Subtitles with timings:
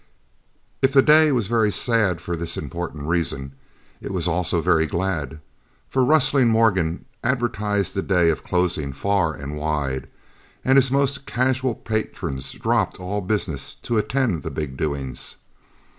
[0.81, 3.51] If the day was very sad for this important reason,
[4.01, 5.39] it was also very glad,
[5.91, 10.07] for rustling Morgan advertised the day of closing far and wide,
[10.65, 15.35] and his most casual patrons dropped all business to attend the big doings.